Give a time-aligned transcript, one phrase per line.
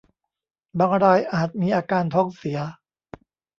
[0.79, 2.59] บางรายอาจมีอาการท้องเสีย